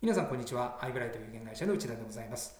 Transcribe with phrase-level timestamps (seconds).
[0.00, 0.78] 皆さんこんにちは。
[0.80, 2.56] アイブライト有限会社の内田でございます。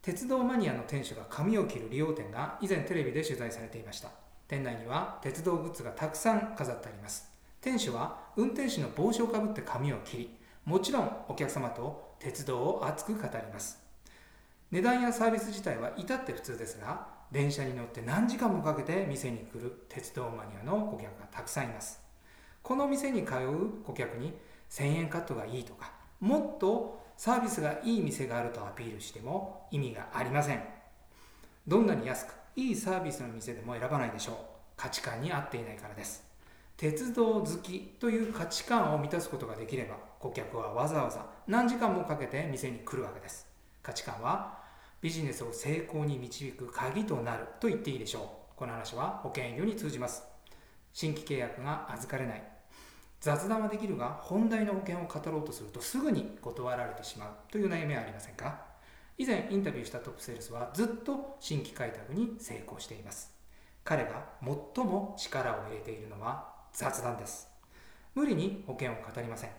[0.00, 4.08] 鉄道マニアの店主が髪を切る利用店が以前テレビで取材されていました。
[4.48, 7.30] 店内には鉄道グッズがたくさん飾ってあります。
[7.60, 10.30] 店主は運転手の帽子をかぶって髪を切り
[10.64, 13.84] もちろんお客様と鉄道を熱く語ります。
[14.70, 22.00] 値段やサービス自体は至って普通ですが電車に乗って何時間もかけて店に来る鉄道マニアの顧客がたくさんいます。
[22.62, 24.32] この店に通う顧客に
[24.70, 30.62] 1000円カットがいいとかもっとサービスがいい店があるとアピールしても意味がありません。
[31.66, 34.36] どんなに安くいいサービスの店でも選ばないでしょう。
[34.76, 36.24] 価値観に合っていないからです。
[36.76, 43.46] 鉄道好きという価値観を満たすことができれば顧客はわざわざ何時間もかけて店に来るわけです。
[43.82, 44.58] 価値観は
[45.00, 48.20] ビジネスを成功に導く鍵となると言っていいでしょ
[48.54, 48.58] う。
[48.58, 50.24] この話は保険医療に通じます。
[50.92, 52.57] 新規契約が預かれない。
[53.20, 58.60] 雑談はできるが本題の保険を語ろうとするとすぐに断られてしまうという悩みはありませんか？
[59.18, 63.34] 以前インタビューしたトップセールスはずっと新規開拓に成功しています。
[63.82, 67.48] 彼が最も力を入れているのは雑談です。
[68.14, 69.50] 無理に保険を語りません。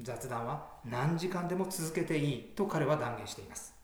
[0.00, 3.74] 雑談は何時間でも続けていいと彼は断言しています。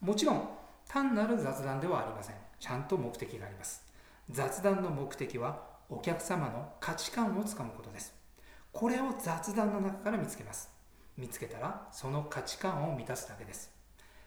[0.00, 0.48] もちろん
[0.88, 2.36] 単なる雑談ではありません。
[2.58, 3.84] ちゃんと目的があります。
[4.30, 8.20] 雑談の目的はお客様の価値観をつかむことです。
[8.72, 10.70] これを雑談の中から見つけます。
[11.18, 13.70] 見つけたらその価値観を満たすだけです。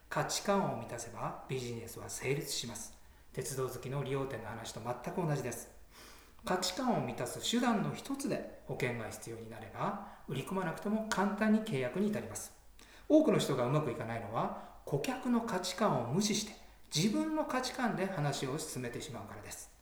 [0.08, 2.94] 価値観を満たせばビジネスは成立します。
[3.34, 5.70] 鉄道好きの利用店の話と全く同じです。
[6.46, 12.54] 価値観を満たす手段の一つで保険が必要になれば売り込まなくても簡単に契約に至ります。
[13.10, 16.54] 多くの人がうまくいかないのは顧客の価値観を無視して
[16.96, 19.75] 自分の価値観で話を進めてしまうからです。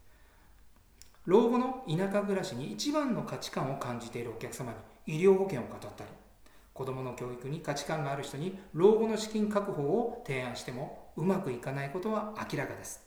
[1.25, 4.73] 老後の田舎暮らしに一番の価値観を感じているお客様
[5.05, 6.09] に医療保険を語ったり
[6.73, 13.01] 子どもの教育に価値観がある人に老後の資金確保を提案してもうまくいかないことは明らかです。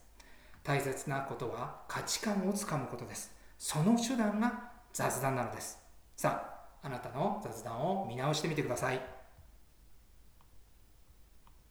[0.63, 3.35] 大切なことは価値観をつかむことです。
[3.59, 5.79] その手段が雑談なのです。
[6.17, 9.01] さああなたの雑談を見直してみてください。